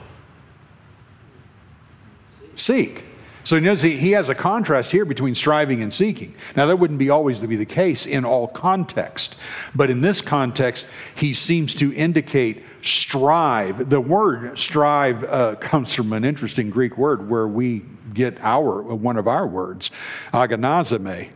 [2.54, 3.04] seek.
[3.48, 6.34] So you notice he, has a contrast here between striving and seeking.
[6.54, 9.36] Now, that wouldn't be always to be the case in all context,
[9.74, 13.88] but in this context, he seems to indicate strive.
[13.88, 19.16] The word strive uh, comes from an interesting Greek word where we get our one
[19.16, 19.90] of our words,
[20.34, 21.30] agonizomai,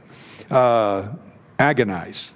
[0.51, 1.09] uh,
[1.59, 2.31] agonize.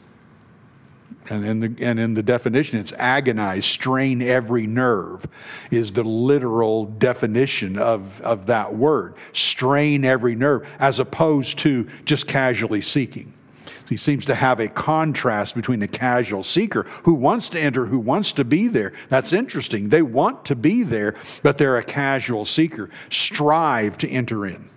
[1.31, 5.27] And in, the, and in the definition, it's agonize, strain every nerve,
[5.71, 9.15] is the literal definition of, of that word.
[9.33, 13.33] Strain every nerve, as opposed to just casually seeking.
[13.67, 17.87] So he seems to have a contrast between the casual seeker who wants to enter,
[17.87, 18.93] who wants to be there.
[19.09, 19.91] That's interesting.
[19.91, 22.91] They want to be there, but they're a casual seeker.
[23.11, 24.69] Strive to enter in.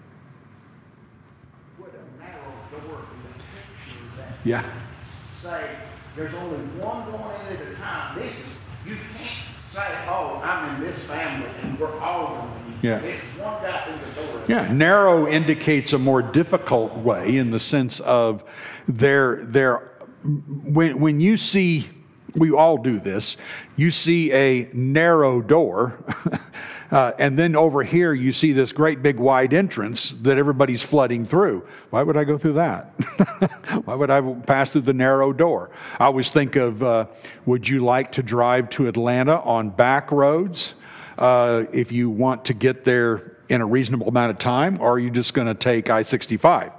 [1.77, 4.69] What a narrow door in the picture that Yeah.
[4.99, 5.78] say
[6.19, 8.19] there's only one going in at a time.
[8.19, 8.45] This is,
[8.85, 9.29] you can't
[9.69, 12.79] say, oh, I'm in this family and we're all going in.
[12.81, 12.99] Yeah.
[12.99, 14.43] It's one guy through the door.
[14.49, 18.43] Yeah, narrow indicates a more difficult way in the sense of
[18.85, 19.91] there, there,
[20.65, 21.87] when, when you see,
[22.35, 23.37] we all do this,
[23.77, 26.03] you see a narrow door,
[26.91, 31.25] uh, and then over here you see this great big wide entrance that everybody's flooding
[31.25, 31.67] through.
[31.89, 32.85] Why would I go through that?
[33.85, 35.69] Why would I pass through the narrow door?
[35.99, 37.05] I always think of, uh,
[37.45, 40.75] would you like to drive to Atlanta on back roads?
[41.19, 44.99] uh, if you want to get there in a reasonable amount of time, or are
[44.99, 46.71] you just going to take I 65?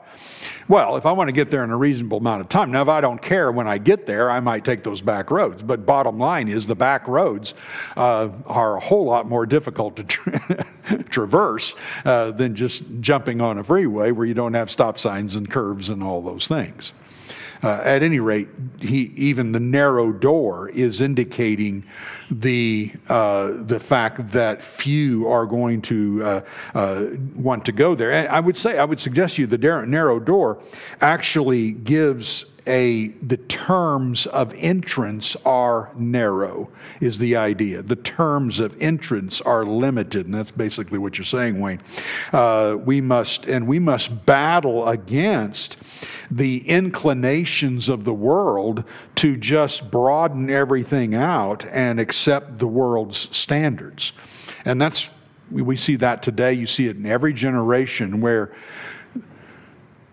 [0.68, 2.88] Well, if I want to get there in a reasonable amount of time, now if
[2.88, 5.62] I don't care when I get there, I might take those back roads.
[5.62, 7.54] But bottom line is the back roads
[7.96, 10.66] uh, are a whole lot more difficult to tra-
[11.10, 15.50] traverse uh, than just jumping on a freeway where you don't have stop signs and
[15.50, 16.92] curves and all those things.
[17.62, 18.48] Uh, at any rate,
[18.80, 21.84] he, even the narrow door is indicating
[22.30, 26.40] the, uh, the fact that few are going to uh,
[26.74, 28.12] uh, want to go there.
[28.12, 30.62] And I would say, I would suggest you the narrow door
[31.02, 36.70] actually gives a the terms of entrance are narrow
[37.00, 37.82] is the idea.
[37.82, 41.80] The terms of entrance are limited and that's basically what you're saying wayne.
[42.32, 45.76] Uh, we must and we must battle against
[46.30, 48.84] the inclinations of the world
[49.16, 54.12] to just broaden everything out and accept the world's standards.
[54.64, 55.10] And that's
[55.50, 56.52] we, see that today.
[56.52, 58.54] You see it in every generation where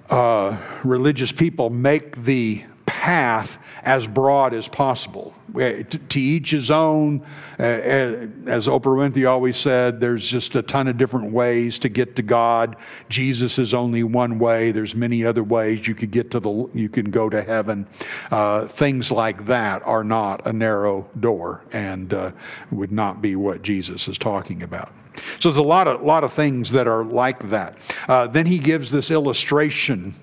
[0.10, 5.34] uh, religious people make the path as broad as possible.
[5.56, 7.26] Uh, To, each his own.
[7.58, 11.90] Uh, uh, as Oprah Winfrey always said, there's just a ton of different ways to
[11.90, 12.76] get to God.
[13.08, 14.72] Jesus is only one way.
[14.72, 16.70] There's many other ways you could get to the.
[16.74, 17.88] You can go to heaven.
[18.30, 22.32] Uh, things like that are not a narrow door, and uh,
[22.72, 24.92] would not be what Jesus is talking about.
[25.40, 27.78] So there's a lot of lot of things that are like that.
[28.08, 30.14] Uh, then he gives this illustration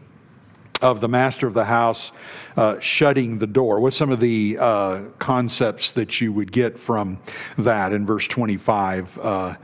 [0.82, 2.12] of the master of the house
[2.56, 3.80] uh, shutting the door.
[3.80, 7.20] What's some of the uh, concepts that you would get from
[7.58, 9.56] that in verse 25 uh, uh,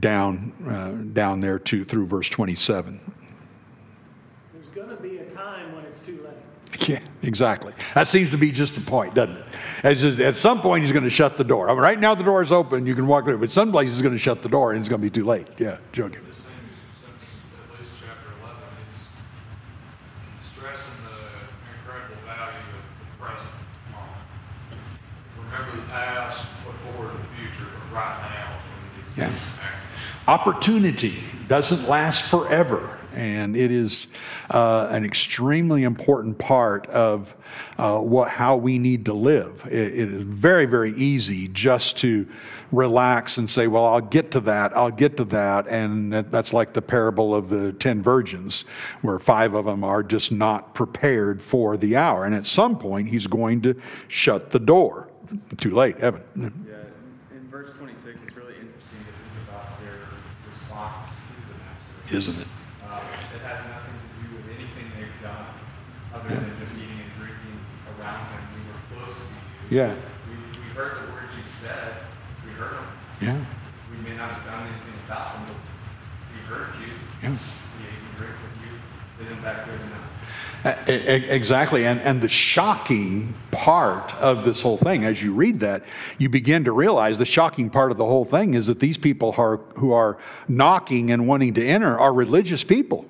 [0.00, 2.98] down uh, down there to through verse 27?
[4.52, 6.34] There's going to be a time when it's too late.
[6.88, 7.72] Yeah, exactly.
[7.94, 9.36] That seems to be just the point, doesn't
[9.84, 9.94] it?
[9.96, 11.68] Just, at some point, he's going to shut the door.
[11.68, 12.86] I mean, right now, the door is open.
[12.86, 13.38] You can walk through.
[13.38, 15.46] But someplace, he's going to shut the door, and it's going to be too late.
[15.58, 16.22] Yeah, joking.
[16.26, 16.48] This seems,
[16.90, 17.36] since
[17.72, 22.64] at least chapter eleven, it's stressing the incredible value of
[22.98, 23.50] the present
[23.92, 24.26] moment.
[25.44, 29.30] Remember the past, look forward to the future, but right now is when we need
[29.30, 30.32] to Yeah.
[30.32, 31.14] Opportunity
[31.48, 34.06] doesn't last forever, and it is
[34.50, 37.34] uh, an extremely important part of
[37.78, 39.66] uh, what how we need to live.
[39.66, 42.26] It, it is very, very easy just to
[42.70, 44.76] relax and say, "Well, I'll get to that.
[44.76, 48.64] I'll get to that," and that, that's like the parable of the ten virgins,
[49.02, 53.08] where five of them are just not prepared for the hour, and at some point,
[53.08, 55.08] he's going to shut the door.
[55.58, 56.22] Too late, Evan.
[56.36, 59.96] Yeah, in, verse 26, it's really interesting to think about their
[60.46, 62.16] response to the master.
[62.16, 62.40] Isn't?
[62.40, 65.46] It has nothing to do with anything they've done
[66.24, 67.58] other than just eating and drinking
[67.98, 68.40] around him.
[68.54, 69.80] We were close to you.
[69.80, 69.94] Yeah.
[70.28, 71.94] We, we heard the words you said.
[72.44, 72.86] We heard them.
[73.20, 73.44] Yeah.
[73.90, 75.56] We may not have done anything about them, but
[76.34, 76.92] we heard you.
[77.22, 77.30] Yeah.
[77.30, 79.24] We ate and drank with you.
[79.24, 80.08] Isn't that good enough?
[80.88, 81.86] Exactly.
[81.86, 85.82] And, and the shocking part of this whole thing, as you read that,
[86.18, 89.34] you begin to realize the shocking part of the whole thing is that these people
[89.36, 93.06] are, who are knocking and wanting to enter are religious people.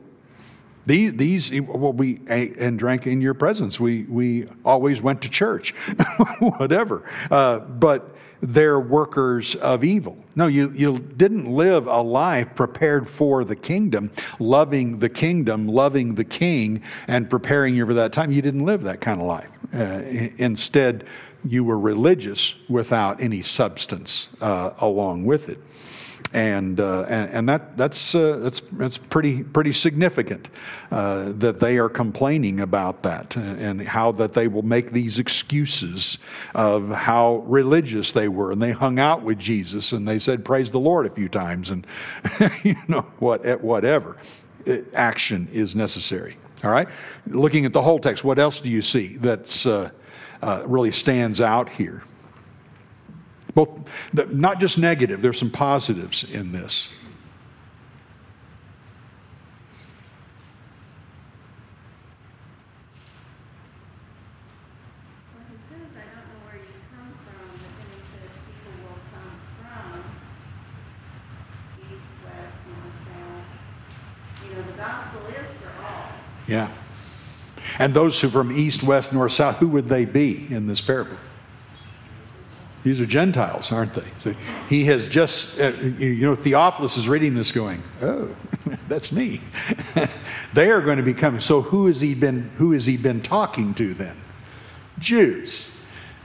[0.87, 3.79] These, these well, we ate and drank in your presence.
[3.79, 5.71] We, we always went to church,
[6.39, 7.09] whatever.
[7.31, 10.17] Uh, but they're workers of evil.
[10.35, 14.11] No, you, you didn't live a life prepared for the kingdom,
[14.41, 18.33] loving the kingdom, loving the king, and preparing you for that time.
[18.33, 19.49] You didn't live that kind of life.
[19.73, 20.03] Uh,
[20.37, 21.05] instead,
[21.45, 25.61] you were religious without any substance uh, along with it
[26.33, 30.49] and uh, and, and that that's uh, that's that's pretty pretty significant
[30.91, 36.19] uh, that they are complaining about that and how that they will make these excuses
[36.55, 40.71] of how religious they were and they hung out with Jesus and they said praise
[40.71, 41.87] the Lord a few times and
[42.63, 44.17] you know what whatever
[44.67, 46.37] Uh, action is necessary.
[46.63, 46.89] All right,
[47.27, 49.91] looking at the whole text, what else do you see that's uh,
[50.41, 52.05] uh, really stands out here?
[53.55, 53.69] Both,
[54.13, 56.89] not just negative, there's some positives in this.
[65.35, 68.73] Well, he says, I don't know where you come from, but then he says people
[68.89, 70.01] will come from
[71.93, 73.47] east, west, north, south.
[74.49, 76.09] You know, the gospel is for all.
[76.49, 76.69] Yeah.
[77.79, 81.19] And those who from east, west, north, south, who would they be in this parable?
[82.85, 84.07] These are Gentiles, aren't they?
[84.21, 84.35] So
[84.69, 88.35] he has just, uh, you know, Theophilus is reading this going, oh,
[88.89, 89.41] that's me.
[90.53, 91.41] they are going to be coming.
[91.41, 94.17] So who has he been, who has he been talking to then?
[94.99, 95.79] Jews.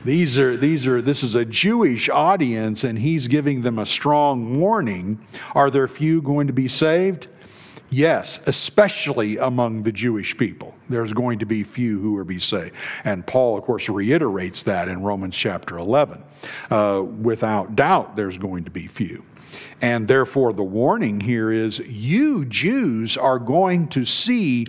[0.03, 4.59] These are, these are, this is a Jewish audience, and he's giving them a strong
[4.59, 5.19] warning.
[5.53, 7.27] Are there few going to be saved?
[7.89, 10.75] Yes, especially among the Jewish people.
[10.89, 12.73] There's going to be few who will be saved.
[13.05, 16.21] And Paul, of course, reiterates that in Romans chapter 11.
[16.69, 19.23] Uh, without doubt, there's going to be few.
[19.81, 24.65] And therefore, the warning here is you Jews are going to see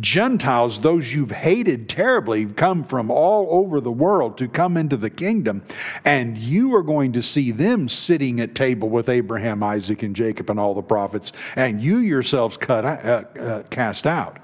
[0.00, 5.10] Gentiles, those you've hated terribly, come from all over the world to come into the
[5.10, 5.62] kingdom.
[6.04, 10.48] And you are going to see them sitting at table with Abraham, Isaac, and Jacob,
[10.48, 14.38] and all the prophets, and you yourselves cut, uh, uh, cast out.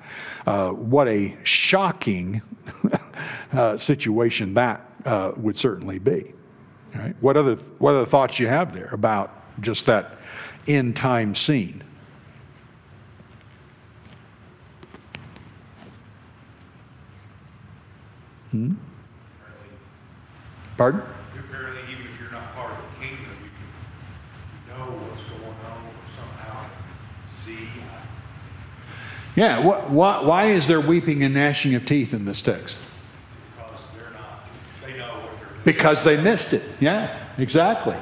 [0.47, 2.43] Uh, what a shocking
[3.53, 6.33] uh, situation that uh, would certainly be.
[6.95, 7.15] Right?
[7.21, 10.13] What other what other thoughts you have there about just that
[10.67, 11.83] end time scene?
[18.51, 18.75] Hmm?
[20.77, 21.03] Pardon?
[21.39, 25.85] Apparently, even if you're not part of the kingdom, you can know what's going on
[25.85, 26.67] or somehow
[27.31, 27.69] see.
[29.37, 29.59] Yeah.
[29.59, 32.79] What, what, why is there weeping and gnashing of teeth in this text?
[33.57, 34.49] Because they're not,
[34.85, 35.63] they know what they're doing.
[35.65, 36.63] Because they missed it.
[36.81, 37.97] Yeah, exactly.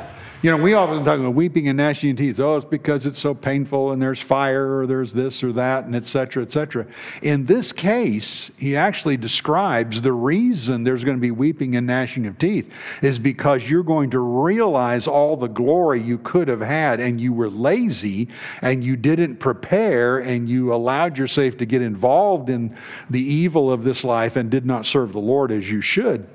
[0.46, 2.38] You know, we often talk about weeping and gnashing of teeth.
[2.38, 5.96] Oh, it's because it's so painful and there's fire or there's this or that and
[5.96, 6.86] et cetera, et cetera.
[7.20, 12.26] In this case, he actually describes the reason there's going to be weeping and gnashing
[12.26, 12.72] of teeth
[13.02, 17.32] is because you're going to realize all the glory you could have had and you
[17.32, 18.28] were lazy
[18.62, 22.76] and you didn't prepare and you allowed yourself to get involved in
[23.10, 26.28] the evil of this life and did not serve the Lord as you should.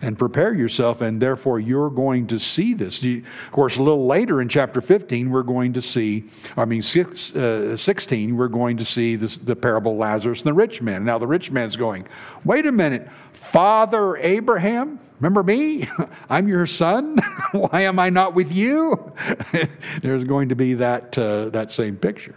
[0.00, 3.02] And prepare yourself, and therefore you're going to see this.
[3.04, 3.22] Of
[3.52, 6.24] course, a little later in chapter 15, we're going to see,
[6.56, 10.46] I mean, six, uh, 16, we're going to see this, the parable of Lazarus and
[10.46, 11.04] the rich man.
[11.04, 12.06] Now, the rich man's going,
[12.44, 15.00] wait a minute, Father Abraham?
[15.20, 15.88] Remember me?
[16.30, 17.18] I'm your son.
[17.52, 19.12] Why am I not with you?
[20.02, 22.36] There's going to be that, uh, that same picture.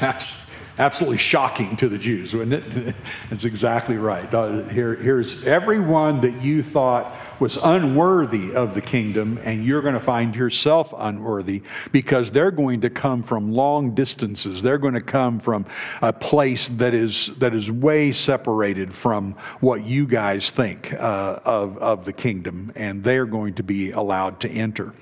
[0.00, 0.46] Abs-
[0.78, 2.94] Absolutely shocking to the Jews, wouldn't it?
[3.30, 4.32] That's exactly right.
[4.32, 9.94] Uh, Here, here's everyone that you thought was unworthy of the kingdom, and you're going
[9.94, 11.62] to find yourself unworthy
[11.92, 14.62] because they're going to come from long distances.
[14.62, 15.66] They're going to come from
[16.02, 21.78] a place that is that is way separated from what you guys think uh, of
[21.78, 24.92] of the kingdom, and they're going to be allowed to enter.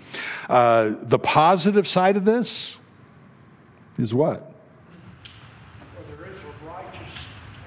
[0.48, 2.80] Uh, the positive side of this
[3.98, 4.52] is what?
[5.94, 7.14] Well, there is a righteous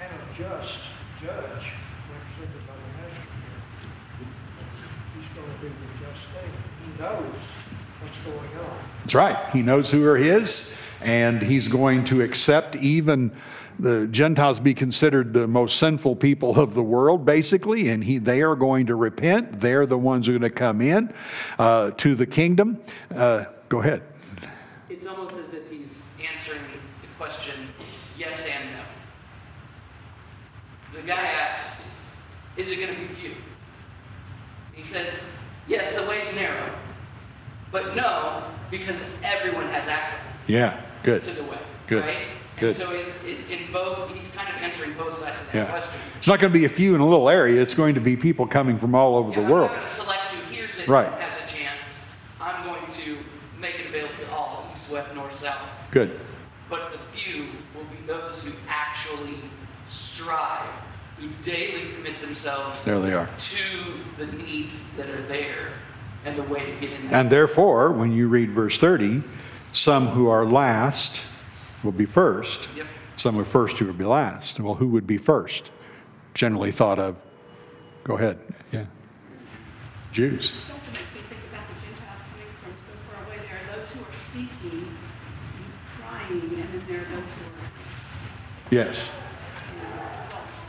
[0.01, 0.80] and a just
[1.22, 1.72] judge
[2.11, 3.59] represented by the master here.
[5.15, 6.51] He's going to do the just thing.
[6.84, 7.36] He knows
[8.01, 8.96] what's going on.
[9.07, 9.49] That's right.
[9.53, 13.31] He knows who are his, and he's going to accept even
[13.79, 18.41] the Gentiles be considered the most sinful people of the world, basically, and he, they
[18.41, 19.61] are going to repent.
[19.61, 21.13] They're the ones who are going to come in
[21.57, 22.81] uh, to the kingdom.
[23.15, 24.03] Uh, go ahead.
[24.89, 26.59] It's almost as if he's answering
[27.01, 27.69] the question
[28.19, 28.83] yes and no.
[30.99, 31.85] The guy asks,
[32.57, 33.35] Is it going to be few?
[34.73, 35.21] He says,
[35.65, 36.73] Yes, the way's narrow.
[37.72, 41.22] But no, because everyone has access Yeah, good.
[41.24, 41.59] to the web.
[41.88, 42.03] Good.
[42.03, 42.28] Right?
[42.59, 42.68] Good.
[42.70, 45.65] And so it's in, in both, he's kind of answering both sides of that Yeah.
[45.65, 45.99] question.
[46.18, 47.61] It's not going to be a few in a little area.
[47.61, 49.70] It's going to be people coming from all over Yeah, the world.
[49.70, 51.11] I'm going to select who hears it Right.
[51.22, 52.07] has a chance.
[52.41, 53.18] I'm going to
[53.59, 55.57] make it available to all, east, west, north, south.
[55.91, 56.20] Good.
[56.70, 57.43] But the few
[57.76, 59.39] will be those who actually
[59.89, 60.68] strive,
[61.20, 63.30] who daily commit themselves There they are.
[63.38, 63.57] to
[64.18, 65.74] the needs that are there
[66.26, 67.20] and the way to get in there.
[67.20, 69.24] And therefore, when you read verse 30,
[69.72, 71.22] some who are last
[71.84, 72.68] will be first.
[72.76, 72.88] Yep.
[73.15, 74.59] Some who are first who will be last.
[74.59, 75.70] Well, who would be first?
[76.34, 77.15] Generally thought of.
[78.03, 78.39] Go ahead.
[78.72, 78.86] Yeah.
[80.11, 80.51] Jews.
[80.51, 83.38] This also makes me think about the Gentiles coming from so far away.
[83.47, 84.88] There are those who are seeking,
[85.99, 87.68] trying, and then there are those who are
[88.70, 89.13] Yes.
[89.74, 89.95] you know,
[90.30, 90.65] false.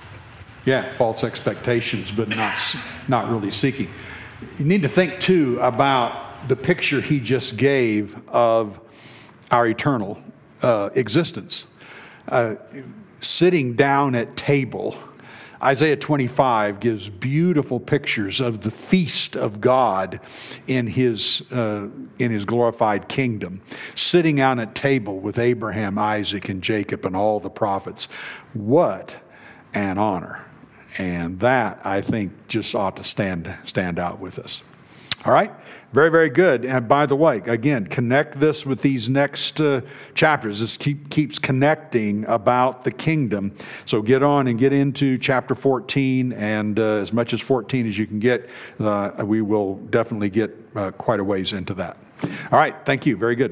[0.64, 2.58] Yeah, false expectations, but not,
[3.08, 3.90] not really seeking.
[4.58, 8.78] You need to think too about the picture he just gave of
[9.50, 10.18] our eternal
[10.62, 11.64] uh, existence.
[12.28, 12.54] Uh,
[13.20, 14.96] sitting down at table,
[15.60, 20.20] Isaiah 25 gives beautiful pictures of the feast of God
[20.68, 21.88] in his, uh,
[22.20, 23.60] in his glorified kingdom,
[23.96, 28.06] sitting down at table with Abraham, Isaac, and Jacob, and all the prophets.
[28.52, 29.16] What
[29.74, 30.47] an honor.
[30.98, 34.62] And that, I think, just ought to stand, stand out with us.
[35.24, 35.52] All right?
[35.92, 36.66] Very, very good.
[36.66, 39.80] And by the way, again, connect this with these next uh,
[40.14, 40.60] chapters.
[40.60, 43.56] This keep, keeps connecting about the kingdom.
[43.86, 47.96] So get on and get into chapter 14, and uh, as much as 14 as
[47.96, 51.96] you can get, uh, we will definitely get uh, quite a ways into that.
[52.22, 53.16] All right, thank you.
[53.16, 53.46] Very good.